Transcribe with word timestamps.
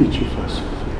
que 0.00 0.08
te 0.08 0.24
faz 0.24 0.52
sofrer? 0.52 0.96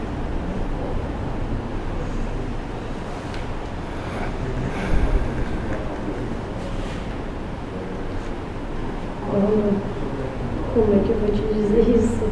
Como, 10.74 10.94
é 10.94 10.98
que 11.02 11.10
eu 11.10 11.16
vou 11.18 11.30
te 11.30 11.42
dizer 11.54 11.84
isso? 11.96 12.24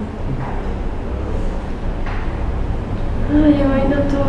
Ai, 3.31 3.55
eu 3.63 3.71
ainda 3.73 3.97
tô 4.11 4.25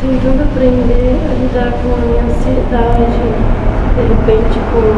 tentando 0.00 0.42
aprender 0.42 1.16
a 1.24 1.32
lidar 1.34 1.72
com 1.80 1.88
a 1.94 1.96
minha 2.04 2.24
ansiedade. 2.24 3.20
De 3.96 4.02
repente, 4.02 4.58
com. 4.70 4.90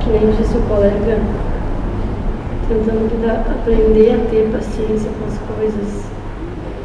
Que 0.00 0.08
nem 0.10 0.26
disse 0.36 0.56
o 0.56 0.62
colega, 0.62 1.14
tentando 2.70 3.10
aprender 3.50 4.12
a 4.14 4.30
ter 4.30 4.48
paciência 4.52 5.10
com 5.18 5.26
as 5.26 5.38
coisas. 5.56 6.04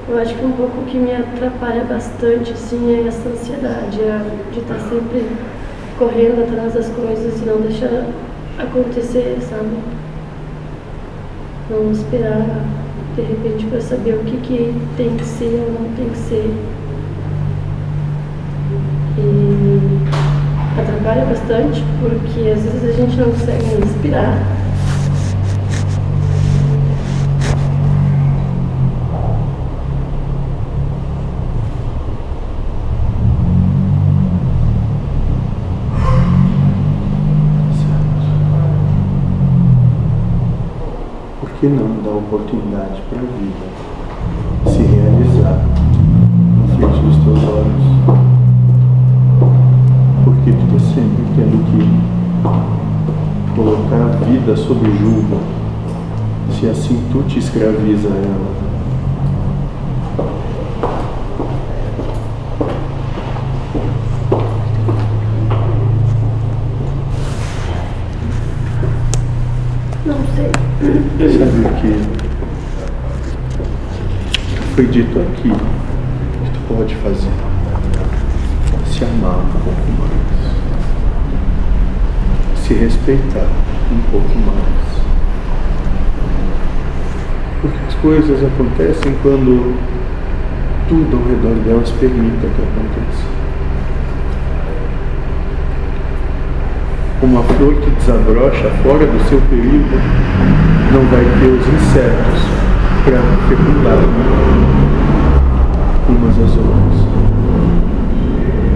Eu 0.09 0.17
acho 0.17 0.33
que 0.35 0.45
um 0.45 0.51
pouco 0.51 0.83
que 0.87 0.97
me 0.97 1.13
atrapalha 1.13 1.83
bastante, 1.83 2.51
assim, 2.51 2.95
é 2.95 3.07
essa 3.07 3.29
ansiedade, 3.29 4.01
é 4.01 4.21
de 4.51 4.59
estar 4.59 4.79
sempre 4.79 5.25
correndo 5.97 6.43
atrás 6.43 6.73
das 6.73 6.89
coisas 6.89 7.39
e 7.41 7.45
não 7.45 7.61
deixar 7.61 8.07
acontecer, 8.57 9.37
sabe? 9.41 9.77
Não 11.69 11.91
esperar 11.91 12.65
de 13.15 13.21
repente 13.21 13.65
para 13.67 13.81
saber 13.81 14.15
o 14.15 14.23
que, 14.25 14.37
que 14.37 14.75
tem 14.97 15.15
que 15.15 15.25
ser 15.25 15.63
ou 15.65 15.81
não 15.81 15.95
tem 15.95 16.09
que 16.09 16.17
ser. 16.17 16.53
E 19.17 20.79
atrapalha 20.79 21.25
bastante 21.25 21.83
porque 22.01 22.49
às 22.49 22.61
vezes 22.61 22.83
a 22.83 22.91
gente 22.91 23.15
não 23.17 23.31
consegue 23.31 23.63
respirar. 23.81 24.55
Por 41.39 41.49
que 41.65 41.69
não 41.69 42.03
dar 42.03 42.11
oportunidade 42.11 43.01
para 43.09 43.19
a 43.19 43.23
vida 43.23 43.65
se 44.67 44.83
realizar 44.83 45.65
na 46.59 46.67
frente 46.75 47.23
teus 47.23 47.43
olhos? 47.43 47.85
Porque 50.23 50.51
tu 50.51 50.75
está 50.75 50.93
sempre 50.93 51.23
tendo 51.35 51.57
que 51.71 51.81
colocar 53.55 54.03
a 54.03 54.09
vida 54.25 54.55
sob 54.55 54.79
julgo, 54.99 55.39
se 56.51 56.67
assim 56.69 57.01
tu 57.11 57.23
te 57.23 57.39
escraviza 57.39 58.09
a 58.09 58.15
ela. 58.15 58.55
Não 70.05 70.74
Sabe 70.85 70.99
o 70.99 71.69
que 71.81 71.97
foi 74.75 74.85
dito 74.85 75.19
aqui 75.19 75.49
que 75.49 76.49
tu 76.51 76.59
pode 76.67 76.93
fazer? 76.97 77.31
Se 78.85 79.03
amar 79.03 79.39
um 79.39 79.49
pouco 79.63 79.81
mais. 79.97 80.11
Se 82.59 82.75
respeitar 82.75 83.47
um 83.91 83.99
pouco 84.11 84.37
mais. 84.45 85.01
Porque 87.61 87.79
as 87.87 87.95
coisas 87.95 88.43
acontecem 88.43 89.15
quando 89.23 89.75
tudo 90.87 91.17
ao 91.17 91.23
redor 91.23 91.55
delas 91.63 91.89
permita 91.99 92.47
que 92.47 92.61
aconteça. 92.61 93.25
Uma 97.23 97.41
flor 97.41 97.73
que 97.73 97.89
desabrocha 97.89 98.69
fora 98.83 99.07
do 99.07 99.19
seu 99.27 99.41
período 99.49 100.74
não 100.91 101.01
vai 101.11 101.23
ter 101.39 101.47
os 101.47 101.67
insetos 101.67 102.41
para 103.03 103.19
fecundar 103.47 103.97
umas 106.09 106.37
às 106.37 106.57
outras. 106.57 107.05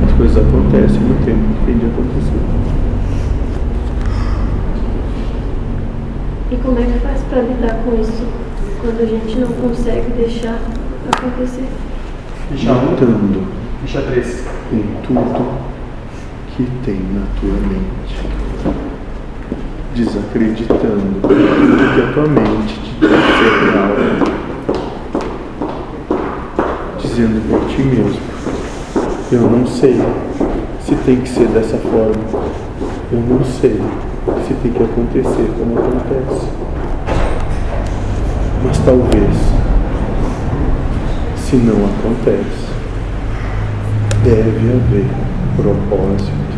As 0.05 0.17
coisas 0.17 0.37
acontecem 0.37 0.99
no 1.01 1.15
tempo 1.25 1.53
que 1.59 1.65
tem 1.65 1.77
de 1.77 1.85
acontecer. 1.85 2.39
E 6.51 6.55
como 6.57 6.79
é 6.79 6.83
que 6.83 6.99
faz 6.99 7.21
para 7.29 7.41
lidar 7.41 7.75
com 7.83 8.01
isso 8.01 8.25
quando 8.81 9.01
a 9.01 9.05
gente 9.05 9.37
não 9.37 9.47
consegue 9.47 10.11
deixar 10.13 10.59
acontecer? 11.13 11.67
1, 12.51 12.89
Lutando 12.91 13.47
ficha 13.81 14.01
3. 14.01 14.43
em 14.73 14.83
tudo 15.05 15.59
que 16.55 16.67
tem 16.83 16.95
na 17.13 17.21
tua 17.39 17.53
mente. 17.53 18.38
Desacreditando 19.99 21.27
que 21.27 22.01
a 22.01 22.13
tua 22.13 22.25
mente 22.25 22.79
te 22.79 23.05
real. 23.05 23.97
Dizendo 26.97 27.41
para 27.49 27.59
ti 27.67 27.81
mesmo, 27.81 28.21
eu 29.29 29.41
não 29.41 29.67
sei 29.67 30.01
se 30.85 30.95
tem 30.95 31.17
que 31.19 31.27
ser 31.27 31.47
dessa 31.49 31.75
forma. 31.79 32.15
Eu 33.11 33.19
não 33.19 33.43
sei 33.43 33.81
se 34.47 34.53
tem 34.53 34.71
que 34.71 34.83
acontecer 34.83 35.51
como 35.57 35.77
acontece. 35.77 36.47
Mas 38.63 38.77
talvez, 38.85 39.35
se 41.35 41.57
não 41.57 41.75
acontece, 41.75 42.69
deve 44.23 44.69
haver 44.69 45.07
propósito. 45.57 46.48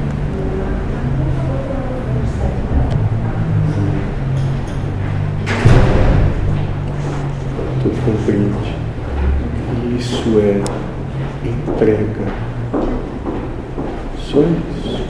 Compreende? 8.22 8.76
Isso 9.98 10.40
é 10.40 10.62
entrega. 11.44 12.22
Só 14.20 14.42
isso. 14.42 15.02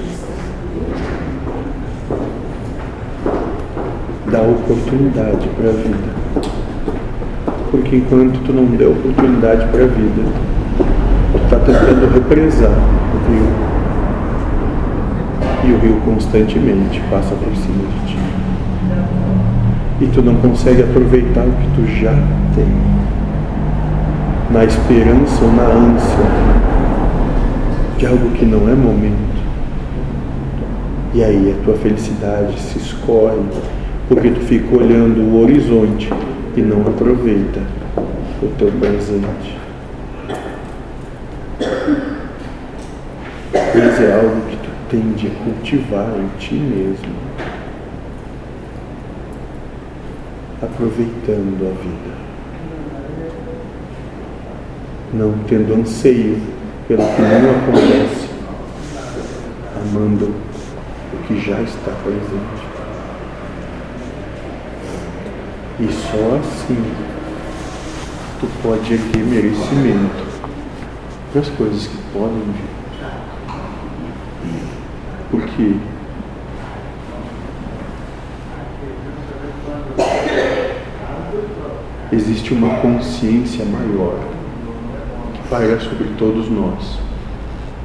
Dá 4.32 4.42
oportunidade 4.42 5.50
para 5.50 5.70
a 5.70 5.74
vida. 5.74 6.14
Porque 7.70 7.98
enquanto 7.98 8.40
tu 8.46 8.54
não 8.54 8.66
der 8.78 8.88
oportunidade 8.88 9.68
para 9.68 9.84
a 9.84 9.88
vida, 9.88 10.24
tu 11.34 11.44
está 11.44 11.60
tentando 11.60 12.14
represar 12.14 12.72
o 12.72 13.30
rio. 13.30 13.72
E 15.66 15.74
o 15.74 15.80
rio 15.80 16.02
constantemente 16.06 17.02
passa 17.10 17.36
por 17.36 17.54
cima 17.58 17.84
de 17.90 18.08
ti. 18.08 18.11
E 20.02 20.08
tu 20.08 20.22
não 20.24 20.36
consegue 20.36 20.82
aproveitar 20.82 21.46
o 21.46 21.52
que 21.52 21.68
tu 21.76 21.88
já 22.02 22.14
tem. 22.56 22.66
Na 24.50 24.66
esperança 24.66 25.44
ou 25.44 25.52
na 25.54 25.64
ânsia 25.64 26.26
de 28.00 28.08
algo 28.08 28.32
que 28.32 28.44
não 28.44 28.68
é 28.68 28.74
momento. 28.74 29.42
E 31.14 31.24
aí 31.24 31.56
a 31.56 31.64
tua 31.64 31.76
felicidade 31.76 32.60
se 32.60 32.80
escorre 32.80 33.44
porque 34.08 34.32
tu 34.32 34.40
fica 34.42 34.76
olhando 34.76 35.22
o 35.22 35.42
horizonte 35.42 36.10
e 36.58 36.62
não 36.62 36.82
aproveita 36.82 37.62
o 38.42 38.48
teu 38.58 38.72
presente. 38.72 39.58
Pois 43.52 44.02
é 44.02 44.14
algo 44.14 44.42
que 44.50 44.58
tu 44.58 44.70
tem 44.90 45.12
de 45.12 45.30
cultivar 45.30 46.10
em 46.18 46.28
ti 46.40 46.56
mesmo, 46.56 47.14
aproveitando 50.82 51.62
a 51.68 51.74
vida, 51.84 52.16
não 55.14 55.32
tendo 55.48 55.80
anseio 55.80 56.42
pelo 56.88 57.04
que 57.04 57.22
não 57.22 57.52
acontece, 57.52 58.30
amando 59.76 60.34
o 61.14 61.18
que 61.28 61.40
já 61.40 61.62
está 61.62 61.92
presente. 62.04 62.72
E 65.80 65.88
só 65.94 66.40
assim 66.40 66.84
tu 68.40 68.48
pode 68.64 68.94
erguer 68.94 69.24
merecimento 69.24 70.26
para 71.32 71.42
as 71.42 71.50
coisas 71.50 71.86
que 71.86 71.98
podem 72.12 72.42
vir. 72.42 72.72
Porque 75.30 75.76
existe 82.12 82.54
uma 82.54 82.76
consciência 82.82 83.66
maior 83.66 84.20
que 85.34 85.48
paira 85.50 85.80
sobre 85.80 86.10
todos 86.18 86.50
nós, 86.50 87.00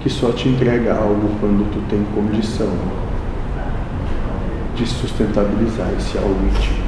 que 0.02 0.10
só 0.10 0.32
te 0.32 0.48
entrega 0.48 0.94
algo 0.94 1.30
quando 1.40 1.70
tu 1.72 1.80
tem 1.88 2.04
condição 2.14 2.72
de 4.74 4.86
sustentabilizar 4.86 5.90
esse 5.96 6.18
algo 6.18 6.40
em 6.44 6.60
ti. 6.60 6.86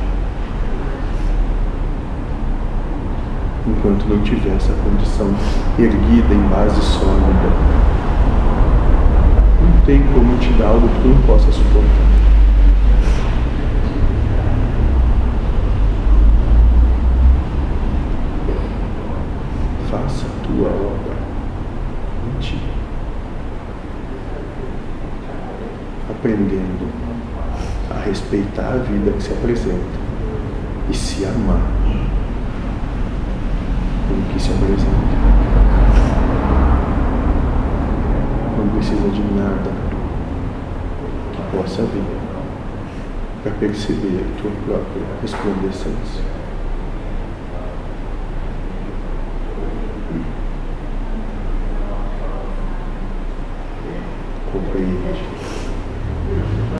enquanto 3.69 4.05
não 4.09 4.23
tiver 4.23 4.57
essa 4.57 4.73
condição 4.73 5.35
erguida 5.79 6.35
em 6.35 6.49
base 6.49 6.81
sólida. 6.81 7.49
Não 9.61 9.81
tem 9.85 10.03
como 10.15 10.37
te 10.39 10.51
dar 10.55 10.69
algo 10.69 10.89
que 10.89 11.01
tu 11.03 11.09
não 11.09 11.23
possa 11.23 11.53
suportar. 11.53 12.09
Faça 19.91 20.27
a 20.27 20.47
tua 20.47 20.69
obra 20.69 21.17
em 22.27 22.41
ti. 22.41 22.59
Aprendendo 26.19 26.89
a 27.89 28.01
respeitar 28.01 28.73
a 28.73 28.77
vida 28.79 29.13
que 29.13 29.23
se 29.23 29.33
apresenta 29.33 29.99
e 30.91 30.95
se 30.95 31.25
amar 31.25 31.63
com 34.09 34.33
que 34.33 34.43
se 34.43 34.51
apresenta. 34.51 35.17
Não 38.59 38.69
precisa 38.71 39.09
de 39.11 39.23
nada 39.35 39.71
que 41.35 41.57
possa 41.57 41.83
vir 41.83 42.03
para 43.45 43.53
perceber 43.53 44.25
a 44.25 44.43
tua 44.43 44.51
própria 44.67 45.03
resplandecência. 45.23 46.38